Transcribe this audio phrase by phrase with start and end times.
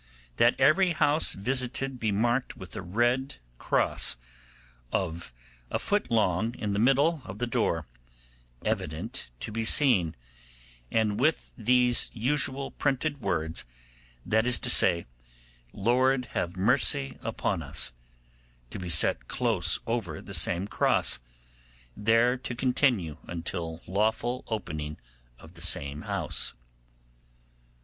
[0.37, 4.17] 'That every house visited be marked with a red cross
[4.91, 5.31] of
[5.69, 7.85] a foot long in the middle of the door,
[8.65, 10.15] evident to be seen,
[10.89, 13.63] and with these usual printed words,
[14.25, 15.05] that is to say,
[15.71, 17.93] "Lord, have mercy upon us,"
[18.71, 21.19] to be set close over the same cross,
[21.95, 24.97] there to continue until lawful opening
[25.37, 26.55] of the same house.